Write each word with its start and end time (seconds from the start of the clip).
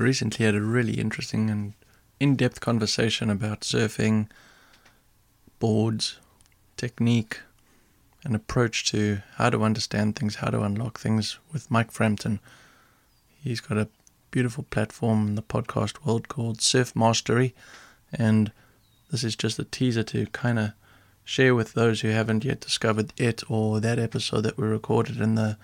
recently 0.00 0.44
had 0.44 0.54
a 0.54 0.60
really 0.60 0.94
interesting 0.94 1.50
and 1.50 1.74
in 2.18 2.36
depth 2.36 2.60
conversation 2.60 3.30
about 3.30 3.60
surfing, 3.60 4.28
boards, 5.58 6.18
technique, 6.76 7.40
an 8.24 8.34
approach 8.34 8.90
to 8.90 9.22
how 9.36 9.48
to 9.50 9.62
understand 9.62 10.16
things, 10.16 10.36
how 10.36 10.48
to 10.50 10.62
unlock 10.62 10.98
things 10.98 11.38
with 11.52 11.70
Mike 11.70 11.90
Frampton. 11.90 12.40
He's 13.42 13.60
got 13.60 13.78
a 13.78 13.88
beautiful 14.30 14.64
platform 14.64 15.28
in 15.28 15.34
the 15.34 15.42
podcast 15.42 16.04
world 16.04 16.28
called 16.28 16.60
Surf 16.60 16.94
Mastery, 16.94 17.54
and 18.12 18.52
this 19.10 19.24
is 19.24 19.34
just 19.34 19.58
a 19.58 19.64
teaser 19.64 20.02
to 20.04 20.26
kind 20.26 20.58
of 20.58 20.72
share 21.24 21.54
with 21.54 21.72
those 21.72 22.00
who 22.00 22.08
haven't 22.08 22.44
yet 22.44 22.60
discovered 22.60 23.12
it 23.16 23.42
or 23.48 23.80
that 23.80 23.98
episode 23.98 24.42
that 24.42 24.58
we 24.58 24.66
recorded 24.66 25.20
in 25.20 25.36
the 25.36 25.56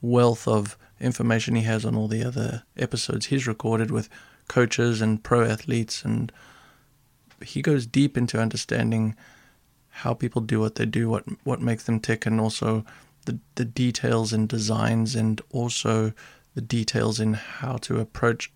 wealth 0.00 0.46
of 0.46 0.76
information 1.00 1.54
he 1.54 1.62
has 1.62 1.84
on 1.84 1.94
all 1.94 2.08
the 2.08 2.24
other 2.24 2.62
episodes 2.76 3.26
he's 3.26 3.46
recorded 3.46 3.90
with 3.90 4.08
coaches 4.48 5.00
and 5.00 5.22
pro 5.22 5.44
athletes 5.44 6.04
and 6.04 6.32
he 7.42 7.62
goes 7.62 7.86
deep 7.86 8.16
into 8.16 8.40
understanding 8.40 9.14
how 9.88 10.14
people 10.14 10.40
do 10.40 10.60
what 10.60 10.76
they 10.76 10.86
do, 10.86 11.08
what 11.08 11.24
what 11.44 11.60
makes 11.60 11.84
them 11.84 12.00
tick, 12.00 12.26
and 12.26 12.40
also 12.40 12.84
the 13.24 13.38
the 13.56 13.64
details 13.64 14.32
and 14.32 14.48
designs, 14.48 15.14
and 15.14 15.40
also 15.50 16.12
the 16.54 16.60
details 16.60 17.20
in 17.20 17.34
how 17.34 17.76
to 17.78 17.98
approach 17.98 18.52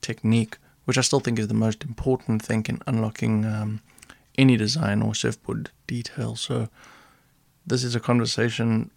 technique, 0.00 0.58
which 0.84 0.98
I 0.98 1.02
still 1.02 1.20
think 1.20 1.38
is 1.38 1.48
the 1.48 1.54
most 1.54 1.84
important 1.84 2.42
thing 2.42 2.64
in 2.68 2.80
unlocking 2.86 3.44
um, 3.44 3.80
any 4.38 4.56
design 4.56 5.02
or 5.02 5.14
surfboard 5.14 5.70
detail. 5.86 6.36
So 6.36 6.68
this 7.66 7.82
is 7.82 7.94
a 7.94 8.00
conversation 8.00 8.90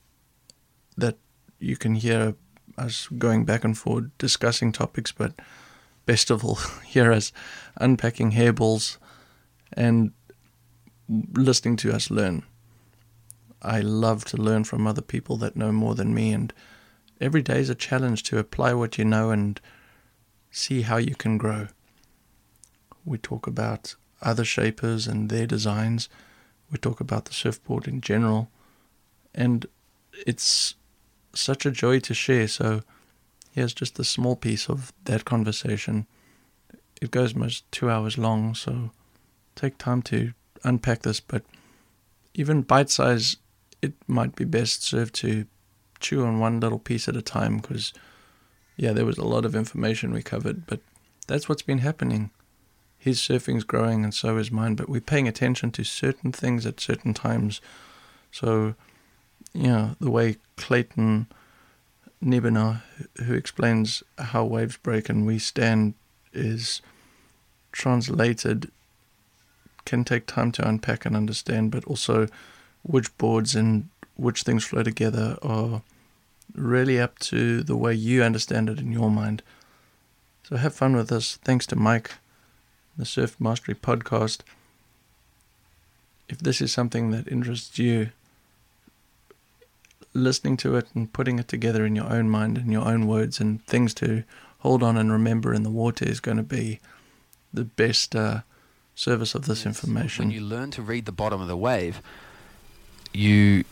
that 0.97 1.17
you 1.59 1.77
can 1.77 1.95
hear 1.95 2.35
us 2.77 3.07
going 3.17 3.45
back 3.45 3.63
and 3.63 3.77
forth 3.77 4.05
discussing 4.17 4.71
topics, 4.71 5.11
but 5.11 5.33
best 6.05 6.29
of 6.29 6.43
all, 6.43 6.55
hear 6.85 7.11
us 7.11 7.31
unpacking 7.77 8.31
hairballs 8.31 8.97
and 9.73 10.11
listening 11.33 11.75
to 11.77 11.93
us 11.93 12.09
learn. 12.09 12.43
I 13.61 13.81
love 13.81 14.23
to 14.25 14.37
learn 14.37 14.63
from 14.63 14.87
other 14.87 15.01
people 15.01 15.35
that 15.37 15.55
know 15.55 15.71
more 15.71 15.95
than 15.95 16.13
me, 16.13 16.31
and 16.31 16.53
every 17.19 17.41
day 17.41 17.59
is 17.59 17.69
a 17.69 17.75
challenge 17.75 18.23
to 18.23 18.37
apply 18.37 18.73
what 18.73 18.97
you 18.97 19.03
know 19.03 19.31
and 19.31 19.59
see 20.49 20.83
how 20.83 20.97
you 20.97 21.15
can 21.15 21.37
grow. 21.37 21.67
We 23.03 23.17
talk 23.17 23.47
about 23.47 23.95
other 24.21 24.45
shapers 24.45 25.07
and 25.07 25.29
their 25.29 25.45
designs. 25.45 26.07
We 26.71 26.77
talk 26.77 26.99
about 27.01 27.25
the 27.25 27.33
surfboard 27.33 27.87
in 27.87 27.99
general, 27.99 28.49
and 29.35 29.65
it's 30.25 30.75
such 31.33 31.65
a 31.65 31.71
joy 31.71 31.99
to 31.99 32.13
share. 32.13 32.47
So, 32.47 32.81
here's 33.51 33.73
just 33.73 33.99
a 33.99 34.03
small 34.03 34.35
piece 34.35 34.69
of 34.69 34.93
that 35.05 35.25
conversation. 35.25 36.07
It 37.01 37.11
goes 37.11 37.35
most 37.35 37.69
two 37.71 37.89
hours 37.89 38.17
long, 38.17 38.55
so 38.55 38.91
take 39.55 39.77
time 39.77 40.01
to 40.03 40.33
unpack 40.63 41.01
this, 41.01 41.19
but 41.19 41.43
even 42.33 42.61
bite 42.61 42.89
size, 42.89 43.37
it 43.81 43.93
might 44.07 44.35
be 44.35 44.45
best 44.45 44.83
served 44.83 45.15
to 45.15 45.45
chew 45.99 46.25
on 46.25 46.39
one 46.39 46.59
little 46.59 46.79
piece 46.79 47.07
at 47.07 47.15
a 47.15 47.21
time 47.21 47.57
because, 47.57 47.93
yeah, 48.77 48.93
there 48.93 49.05
was 49.05 49.17
a 49.17 49.25
lot 49.25 49.45
of 49.45 49.55
information 49.55 50.13
we 50.13 50.21
covered, 50.21 50.65
but 50.65 50.79
that's 51.27 51.47
what's 51.47 51.61
been 51.61 51.79
happening. 51.79 52.31
His 52.97 53.21
surfing's 53.21 53.63
growing 53.63 54.03
and 54.03 54.13
so 54.13 54.37
is 54.37 54.51
mine, 54.51 54.75
but 54.75 54.89
we're 54.89 55.01
paying 55.01 55.27
attention 55.27 55.71
to 55.71 55.83
certain 55.83 56.31
things 56.31 56.65
at 56.65 56.79
certain 56.79 57.13
times. 57.13 57.61
So, 58.31 58.75
yeah, 59.53 59.95
the 59.99 60.11
way 60.11 60.37
Clayton 60.55 61.27
Nienaber, 62.23 62.81
who 63.25 63.33
explains 63.33 64.03
how 64.17 64.45
waves 64.45 64.77
break 64.77 65.09
and 65.09 65.25
we 65.25 65.39
stand, 65.39 65.93
is 66.33 66.81
translated 67.71 68.71
can 69.85 70.03
take 70.03 70.27
time 70.27 70.51
to 70.51 70.67
unpack 70.67 71.05
and 71.05 71.15
understand, 71.15 71.71
but 71.71 71.83
also 71.85 72.27
which 72.83 73.15
boards 73.17 73.55
and 73.55 73.89
which 74.15 74.43
things 74.43 74.63
flow 74.63 74.83
together 74.83 75.37
are 75.41 75.81
really 76.53 76.99
up 76.99 77.17
to 77.19 77.63
the 77.63 77.75
way 77.75 77.93
you 77.93 78.21
understand 78.21 78.69
it 78.69 78.79
in 78.79 78.91
your 78.91 79.09
mind. 79.09 79.41
So 80.43 80.57
have 80.57 80.75
fun 80.75 80.95
with 80.95 81.09
this. 81.09 81.37
Thanks 81.37 81.65
to 81.67 81.75
Mike, 81.75 82.11
the 82.97 83.05
Surf 83.05 83.35
Mastery 83.39 83.73
podcast. 83.73 84.41
If 86.27 86.37
this 86.37 86.61
is 86.61 86.71
something 86.71 87.09
that 87.11 87.27
interests 87.27 87.79
you, 87.79 88.11
listening 90.13 90.57
to 90.57 90.75
it 90.75 90.87
and 90.95 91.11
putting 91.13 91.39
it 91.39 91.47
together 91.47 91.85
in 91.85 91.95
your 91.95 92.11
own 92.11 92.29
mind 92.29 92.57
and 92.57 92.71
your 92.71 92.87
own 92.87 93.07
words 93.07 93.39
and 93.39 93.63
things 93.65 93.93
to 93.95 94.23
hold 94.59 94.83
on 94.83 94.97
and 94.97 95.11
remember 95.11 95.53
in 95.53 95.63
the 95.63 95.69
water 95.69 96.05
is 96.05 96.19
going 96.19 96.37
to 96.37 96.43
be 96.43 96.79
the 97.53 97.63
best 97.63 98.15
uh, 98.15 98.41
service 98.95 99.35
of 99.35 99.45
this 99.45 99.65
information. 99.65 100.25
When 100.25 100.35
you 100.35 100.41
learn 100.41 100.71
to 100.71 100.81
read 100.81 101.05
the 101.05 101.11
bottom 101.11 101.41
of 101.41 101.47
the 101.47 101.57
wave, 101.57 102.01
you 103.13 103.63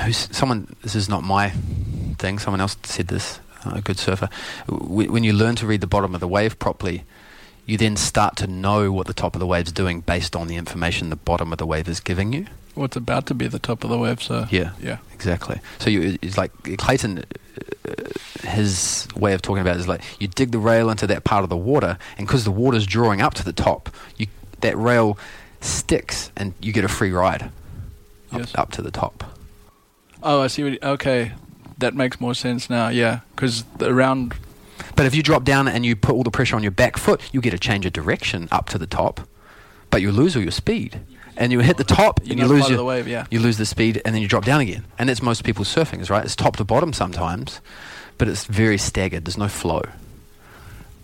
who's 0.00 0.28
someone 0.36 0.76
this 0.82 0.94
is 0.94 1.08
not 1.08 1.22
my 1.22 1.50
thing 2.18 2.38
someone 2.38 2.60
else 2.60 2.76
said 2.84 3.08
this 3.08 3.40
a 3.64 3.80
good 3.80 3.98
surfer. 3.98 4.28
When 4.68 5.24
you 5.24 5.32
learn 5.32 5.56
to 5.56 5.66
read 5.66 5.80
the 5.80 5.86
bottom 5.86 6.14
of 6.14 6.20
the 6.20 6.28
wave 6.28 6.58
properly 6.58 7.04
you 7.64 7.76
then 7.76 7.96
start 7.96 8.36
to 8.36 8.46
know 8.46 8.92
what 8.92 9.06
the 9.06 9.14
top 9.14 9.34
of 9.34 9.40
the 9.40 9.46
wave's 9.46 9.72
doing 9.72 10.00
based 10.00 10.36
on 10.36 10.46
the 10.46 10.56
information 10.56 11.10
the 11.10 11.16
bottom 11.16 11.50
of 11.50 11.58
the 11.58 11.66
wave 11.66 11.88
is 11.88 12.00
giving 12.00 12.32
you 12.32 12.46
what's 12.76 12.96
about 12.96 13.26
to 13.26 13.34
be 13.34 13.48
the 13.48 13.58
top 13.58 13.84
of 13.84 13.90
the 13.90 13.98
wave 13.98 14.22
so 14.22 14.46
yeah 14.50 14.72
yeah 14.80 14.98
exactly 15.12 15.60
so 15.78 15.90
you 15.90 16.18
it's 16.22 16.38
like 16.38 16.52
clayton 16.78 17.24
uh, 17.88 17.92
his 18.42 19.08
way 19.16 19.32
of 19.32 19.42
talking 19.42 19.62
about 19.62 19.76
it 19.76 19.80
is 19.80 19.88
like 19.88 20.02
you 20.20 20.28
dig 20.28 20.52
the 20.52 20.58
rail 20.58 20.90
into 20.90 21.06
that 21.06 21.24
part 21.24 21.42
of 21.42 21.48
the 21.48 21.56
water 21.56 21.98
and 22.18 22.26
because 22.26 22.44
the 22.44 22.50
water's 22.50 22.86
drawing 22.86 23.20
up 23.20 23.34
to 23.34 23.44
the 23.44 23.52
top 23.52 23.88
you 24.18 24.26
that 24.60 24.76
rail 24.76 25.18
sticks 25.60 26.30
and 26.36 26.54
you 26.60 26.72
get 26.72 26.84
a 26.84 26.88
free 26.88 27.10
ride 27.10 27.50
yes. 28.32 28.54
up, 28.54 28.60
up 28.60 28.72
to 28.72 28.82
the 28.82 28.90
top. 28.90 29.24
Oh, 30.22 30.42
I 30.42 30.46
see. 30.46 30.62
What 30.62 30.72
you, 30.72 30.78
okay, 30.82 31.32
that 31.78 31.94
makes 31.94 32.20
more 32.20 32.34
sense 32.34 32.70
now. 32.70 32.88
Yeah, 32.88 33.20
because 33.34 33.64
around. 33.80 34.34
But 34.94 35.06
if 35.06 35.14
you 35.14 35.22
drop 35.22 35.44
down 35.44 35.68
and 35.68 35.84
you 35.84 35.94
put 35.94 36.14
all 36.14 36.22
the 36.22 36.30
pressure 36.30 36.56
on 36.56 36.62
your 36.62 36.72
back 36.72 36.96
foot, 36.96 37.20
you 37.32 37.40
get 37.40 37.54
a 37.54 37.58
change 37.58 37.86
of 37.86 37.92
direction 37.92 38.48
up 38.50 38.68
to 38.70 38.78
the 38.78 38.86
top, 38.86 39.20
but 39.90 40.00
you 40.00 40.10
lose 40.10 40.36
all 40.36 40.42
your 40.42 40.50
speed. 40.50 41.00
And 41.36 41.52
you 41.52 41.60
hit 41.60 41.76
the 41.76 41.84
top, 41.84 42.20
You're 42.22 42.32
and 42.32 42.40
you 42.40 42.46
lose 42.46 42.68
your, 42.68 42.78
the 42.78 42.84
wave, 42.84 43.06
yeah. 43.06 43.26
you 43.30 43.40
lose 43.40 43.58
the 43.58 43.66
speed, 43.66 44.00
and 44.04 44.14
then 44.14 44.22
you 44.22 44.28
drop 44.28 44.44
down 44.44 44.60
again. 44.60 44.84
And 44.98 45.08
that's 45.08 45.22
most 45.22 45.44
people's 45.44 45.72
surfing, 45.72 46.00
is 46.00 46.08
right? 46.08 46.24
It's 46.24 46.34
top 46.34 46.56
to 46.56 46.64
bottom 46.64 46.92
sometimes, 46.92 47.60
but 48.16 48.26
it's 48.26 48.46
very 48.46 48.78
staggered. 48.78 49.26
There's 49.26 49.36
no 49.36 49.48
flow. 49.48 49.82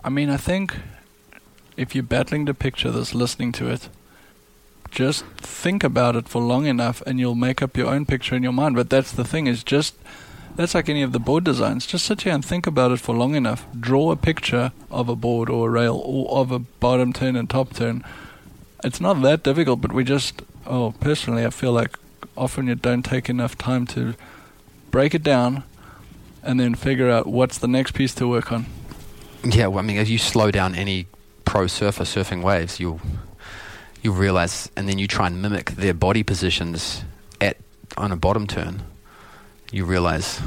I 0.03 0.09
mean, 0.09 0.29
I 0.29 0.37
think 0.37 0.75
if 1.77 1.95
you're 1.95 2.03
battling 2.03 2.45
to 2.47 2.53
picture 2.53 2.91
this, 2.91 3.13
listening 3.13 3.51
to 3.53 3.69
it, 3.69 3.89
just 4.91 5.25
think 5.37 5.83
about 5.83 6.15
it 6.15 6.27
for 6.27 6.41
long 6.41 6.65
enough 6.65 7.01
and 7.07 7.19
you'll 7.19 7.35
make 7.35 7.61
up 7.61 7.75
your 7.75 7.87
own 7.87 8.05
picture 8.05 8.35
in 8.35 8.43
your 8.43 8.51
mind. 8.51 8.75
But 8.75 8.89
that's 8.89 9.11
the 9.11 9.23
thing 9.23 9.47
is 9.47 9.63
just 9.63 9.95
that's 10.55 10.75
like 10.75 10.87
any 10.87 11.01
of 11.01 11.13
the 11.13 11.19
board 11.19 11.43
designs. 11.43 11.87
Just 11.87 12.05
sit 12.05 12.21
here 12.21 12.33
and 12.33 12.45
think 12.45 12.67
about 12.67 12.91
it 12.91 12.99
for 12.99 13.15
long 13.15 13.33
enough. 13.33 13.65
Draw 13.79 14.11
a 14.11 14.15
picture 14.15 14.71
of 14.91 15.09
a 15.09 15.15
board 15.15 15.49
or 15.49 15.67
a 15.67 15.71
rail 15.71 15.99
or 16.05 16.37
of 16.37 16.51
a 16.51 16.59
bottom 16.59 17.11
turn 17.11 17.35
and 17.35 17.49
top 17.49 17.73
turn. 17.73 18.03
It's 18.83 18.99
not 18.99 19.21
that 19.21 19.43
difficult, 19.43 19.81
but 19.81 19.93
we 19.93 20.03
just 20.03 20.41
oh 20.65 20.93
personally 20.99 21.45
I 21.45 21.49
feel 21.49 21.71
like 21.71 21.97
often 22.35 22.67
you 22.67 22.75
don't 22.75 23.03
take 23.03 23.29
enough 23.29 23.57
time 23.57 23.85
to 23.87 24.15
break 24.91 25.13
it 25.13 25.23
down 25.23 25.63
and 26.43 26.59
then 26.59 26.75
figure 26.75 27.09
out 27.09 27.25
what's 27.27 27.57
the 27.57 27.67
next 27.67 27.93
piece 27.93 28.13
to 28.15 28.27
work 28.27 28.51
on. 28.51 28.65
Yeah, 29.43 29.67
well, 29.67 29.79
I 29.79 29.81
mean, 29.81 29.97
if 29.97 30.09
you 30.09 30.17
slow 30.17 30.51
down 30.51 30.75
any 30.75 31.07
pro 31.45 31.67
surfer 31.67 32.03
surfing 32.03 32.41
waves, 32.43 32.79
you'll 32.79 33.01
you'll 34.01 34.15
realize, 34.15 34.69
and 34.75 34.87
then 34.87 34.97
you 34.97 35.07
try 35.07 35.27
and 35.27 35.41
mimic 35.41 35.71
their 35.71 35.93
body 35.93 36.23
positions 36.23 37.03
at 37.41 37.57
on 37.97 38.11
a 38.11 38.15
bottom 38.15 38.47
turn. 38.47 38.83
You 39.71 39.85
realize, 39.85 40.39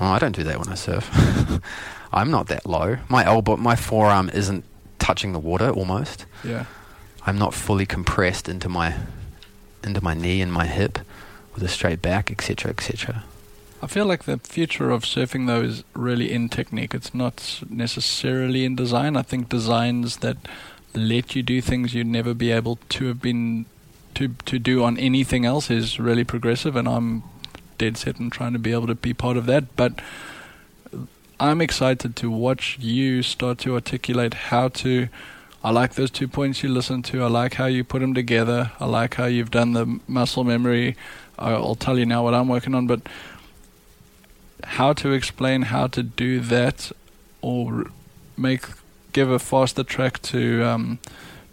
oh, 0.00 0.06
I 0.06 0.18
don't 0.18 0.34
do 0.34 0.44
that 0.44 0.58
when 0.58 0.68
I 0.68 0.74
surf. 0.74 1.10
I'm 2.12 2.30
not 2.30 2.46
that 2.46 2.64
low. 2.66 2.96
My 3.08 3.24
elbow, 3.24 3.56
my 3.56 3.76
forearm 3.76 4.30
isn't 4.30 4.64
touching 4.98 5.32
the 5.32 5.38
water 5.38 5.70
almost. 5.70 6.26
Yeah. 6.44 6.64
I'm 7.26 7.38
not 7.38 7.54
fully 7.54 7.86
compressed 7.86 8.48
into 8.48 8.68
my 8.68 8.94
into 9.82 10.02
my 10.02 10.14
knee 10.14 10.40
and 10.40 10.52
my 10.52 10.66
hip 10.66 10.98
with 11.54 11.62
a 11.62 11.68
straight 11.68 12.02
back, 12.02 12.30
etc., 12.30 12.70
etc. 12.70 13.24
I 13.82 13.86
feel 13.86 14.06
like 14.06 14.24
the 14.24 14.38
future 14.38 14.90
of 14.90 15.04
surfing 15.04 15.46
though 15.46 15.62
is 15.62 15.84
really 15.94 16.32
in 16.32 16.48
technique. 16.48 16.94
It's 16.94 17.14
not 17.14 17.60
necessarily 17.68 18.64
in 18.64 18.76
design. 18.76 19.16
I 19.16 19.22
think 19.22 19.48
designs 19.48 20.18
that 20.18 20.38
let 20.94 21.34
you 21.34 21.42
do 21.42 21.60
things 21.60 21.92
you'd 21.92 22.06
never 22.06 22.34
be 22.34 22.50
able 22.50 22.78
to 22.88 23.06
have 23.06 23.20
been 23.20 23.66
to 24.14 24.28
to 24.46 24.58
do 24.58 24.82
on 24.84 24.96
anything 24.98 25.44
else 25.44 25.70
is 25.70 25.98
really 25.98 26.24
progressive, 26.24 26.76
and 26.76 26.88
I'm 26.88 27.24
dead 27.78 27.96
set 27.96 28.20
on 28.20 28.30
trying 28.30 28.52
to 28.52 28.58
be 28.58 28.72
able 28.72 28.86
to 28.86 28.94
be 28.94 29.12
part 29.12 29.36
of 29.36 29.46
that. 29.46 29.76
But 29.76 30.00
I'm 31.40 31.60
excited 31.60 32.16
to 32.16 32.30
watch 32.30 32.78
you 32.80 33.22
start 33.22 33.58
to 33.60 33.74
articulate 33.74 34.34
how 34.34 34.68
to. 34.68 35.08
I 35.64 35.70
like 35.70 35.94
those 35.94 36.10
two 36.10 36.28
points 36.28 36.62
you 36.62 36.68
listened 36.68 37.06
to. 37.06 37.24
I 37.24 37.28
like 37.28 37.54
how 37.54 37.64
you 37.64 37.84
put 37.84 38.00
them 38.00 38.12
together. 38.12 38.70
I 38.78 38.84
like 38.84 39.14
how 39.14 39.24
you've 39.24 39.50
done 39.50 39.72
the 39.72 39.98
muscle 40.06 40.44
memory. 40.44 40.94
I'll 41.38 41.74
tell 41.74 41.98
you 41.98 42.04
now 42.04 42.22
what 42.22 42.34
I'm 42.34 42.48
working 42.48 42.74
on, 42.74 42.86
but 42.86 43.00
how 44.62 44.92
to 44.92 45.12
explain 45.12 45.62
how 45.62 45.86
to 45.86 46.02
do 46.02 46.40
that 46.40 46.92
or 47.40 47.86
make 48.36 48.66
give 49.12 49.30
a 49.30 49.38
faster 49.38 49.82
track 49.82 50.20
to 50.22 50.62
um, 50.64 50.98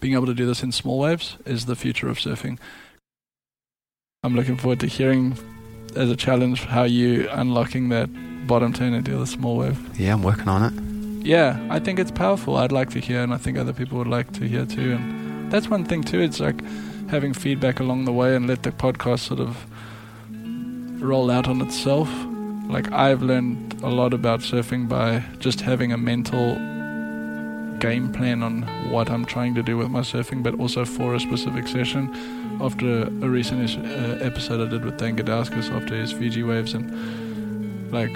being 0.01 0.13
able 0.13 0.25
to 0.25 0.33
do 0.33 0.45
this 0.45 0.61
in 0.61 0.73
small 0.73 0.99
waves 0.99 1.37
is 1.45 1.65
the 1.65 1.75
future 1.77 2.09
of 2.09 2.17
surfing. 2.17 2.59
I'm 4.23 4.35
looking 4.35 4.57
forward 4.57 4.81
to 4.81 4.87
hearing 4.87 5.37
as 5.95 6.09
a 6.09 6.17
challenge 6.17 6.65
how 6.65 6.83
you 6.83 7.29
unlocking 7.31 7.87
that 7.89 8.09
bottom 8.45 8.73
turn 8.73 8.93
into 8.93 9.17
the 9.17 9.27
small 9.27 9.57
wave. 9.57 9.79
Yeah, 9.97 10.13
I'm 10.13 10.21
working 10.21 10.49
on 10.49 10.63
it. 10.63 10.90
Yeah, 11.23 11.59
I 11.69 11.79
think 11.79 11.99
it's 11.99 12.11
powerful. 12.11 12.57
I'd 12.57 12.71
like 12.71 12.89
to 12.91 12.99
hear, 12.99 13.21
and 13.21 13.33
I 13.33 13.37
think 13.37 13.57
other 13.57 13.73
people 13.73 13.97
would 13.99 14.07
like 14.07 14.31
to 14.33 14.47
hear 14.47 14.65
too. 14.65 14.93
And 14.93 15.51
that's 15.51 15.69
one 15.69 15.85
thing 15.85 16.03
too. 16.03 16.19
It's 16.19 16.39
like 16.39 16.63
having 17.09 17.33
feedback 17.33 17.79
along 17.79 18.05
the 18.05 18.11
way 18.11 18.35
and 18.35 18.47
let 18.47 18.63
the 18.63 18.71
podcast 18.71 19.19
sort 19.19 19.39
of 19.39 19.65
roll 21.01 21.29
out 21.29 21.47
on 21.47 21.61
itself. 21.61 22.09
Like 22.67 22.91
I've 22.91 23.21
learned 23.21 23.81
a 23.83 23.89
lot 23.89 24.13
about 24.13 24.39
surfing 24.39 24.87
by 24.87 25.23
just 25.39 25.61
having 25.61 25.91
a 25.91 25.97
mental 25.97 26.55
game 27.79 28.11
plan 28.13 28.43
on 28.43 28.61
what 28.91 29.09
I'm 29.09 29.25
trying 29.25 29.55
to 29.55 29.63
do 29.63 29.77
with 29.77 29.89
my 29.89 30.01
surfing, 30.01 30.41
but 30.41 30.59
also 30.59 30.85
for 30.85 31.13
a 31.15 31.19
specific 31.19 31.67
session. 31.67 32.09
After 32.61 33.03
a 33.03 33.29
recent 33.29 33.77
uh, 33.77 34.23
episode 34.23 34.65
I 34.65 34.69
did 34.69 34.85
with 34.85 34.97
Dan 34.97 35.17
Gudauskas 35.17 35.71
after 35.71 35.95
his 35.95 36.11
Fiji 36.11 36.43
waves, 36.43 36.73
and 36.73 37.91
like 37.91 38.11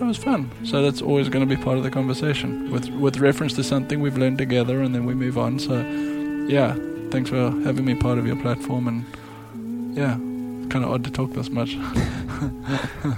it 0.00 0.04
was 0.04 0.16
fun. 0.18 0.50
So 0.64 0.82
that's 0.82 1.00
always 1.02 1.28
going 1.28 1.48
to 1.48 1.56
be 1.56 1.60
part 1.62 1.76
of 1.78 1.84
the 1.84 1.90
conversation 1.90 2.70
with 2.70 2.88
with 2.90 3.18
reference 3.18 3.54
to 3.54 3.62
something 3.64 4.00
we've 4.00 4.18
learned 4.18 4.38
together, 4.38 4.80
and 4.82 4.94
then 4.94 5.04
we 5.06 5.14
move 5.14 5.36
on. 5.38 5.58
So 5.58 5.74
yeah, 6.48 6.74
thanks 7.10 7.30
for 7.30 7.50
having 7.64 7.84
me 7.84 7.94
part 7.94 8.18
of 8.18 8.26
your 8.26 8.36
platform, 8.36 8.88
and 8.88 9.04
yeah, 9.96 10.14
kind 10.70 10.84
of 10.84 10.90
odd 10.90 11.04
to 11.04 11.10
talk 11.10 11.32
this 11.32 11.50
much. 11.50 11.76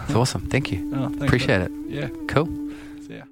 It's 0.08 0.14
awesome. 0.14 0.42
Thank 0.50 0.70
you. 0.72 0.78
Oh, 0.94 1.06
Appreciate 1.24 1.60
it. 1.62 1.72
Yeah, 1.88 2.08
Cool. 2.28 2.46
see 3.06 3.16
ya. 3.16 3.22